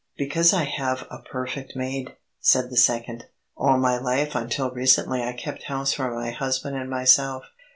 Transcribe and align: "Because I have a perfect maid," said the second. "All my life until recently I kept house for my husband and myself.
"Because 0.17 0.51
I 0.51 0.63
have 0.63 1.05
a 1.11 1.19
perfect 1.19 1.75
maid," 1.75 2.15
said 2.39 2.71
the 2.71 2.75
second. 2.75 3.25
"All 3.55 3.77
my 3.77 3.99
life 3.99 4.33
until 4.33 4.71
recently 4.71 5.21
I 5.21 5.33
kept 5.33 5.65
house 5.65 5.93
for 5.93 6.09
my 6.15 6.31
husband 6.31 6.75
and 6.75 6.89
myself. 6.89 7.43